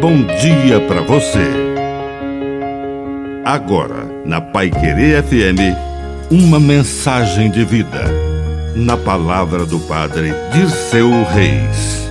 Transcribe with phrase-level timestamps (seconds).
[0.00, 1.46] bom dia para você.
[3.44, 5.76] Agora, na Pai Querer FM,
[6.30, 8.04] uma mensagem de vida.
[8.74, 12.10] Na palavra do Padre Dirceu Reis.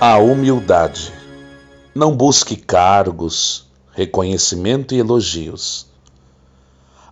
[0.00, 1.12] A humildade.
[1.94, 5.86] Não busque cargos, reconhecimento e elogios.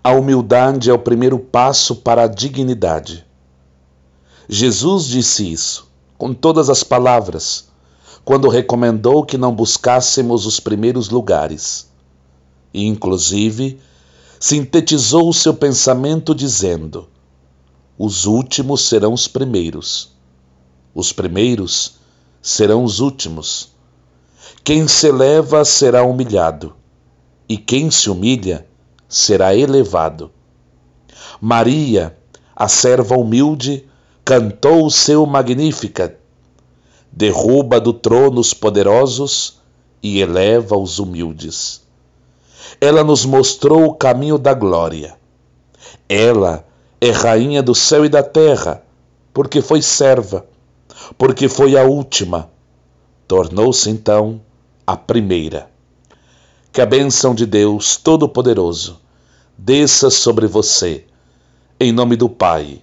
[0.02, 3.24] A humildade é o primeiro passo para a dignidade.
[4.48, 5.87] Jesus disse isso
[6.18, 7.68] com todas as palavras
[8.24, 11.88] quando recomendou que não buscássemos os primeiros lugares.
[12.74, 13.80] E, inclusive,
[14.38, 17.08] sintetizou o seu pensamento dizendo:
[17.96, 20.12] Os últimos serão os primeiros,
[20.94, 21.94] os primeiros
[22.42, 23.70] serão os últimos.
[24.62, 26.74] Quem se eleva será humilhado,
[27.48, 28.66] e quem se humilha
[29.08, 30.30] será elevado.
[31.40, 32.14] Maria,
[32.54, 33.88] a serva humilde,
[34.28, 36.14] cantou o seu Magnificat,
[37.10, 39.56] derruba do trono os poderosos
[40.02, 41.80] e eleva os humildes.
[42.78, 45.16] Ela nos mostrou o caminho da glória.
[46.06, 46.62] Ela
[47.00, 48.82] é rainha do céu e da terra,
[49.32, 50.44] porque foi serva,
[51.16, 52.50] porque foi a última.
[53.26, 54.42] Tornou-se então
[54.86, 55.70] a primeira.
[56.70, 59.00] Que a bênção de Deus Todo-Poderoso
[59.56, 61.06] desça sobre você,
[61.80, 62.82] em nome do Pai,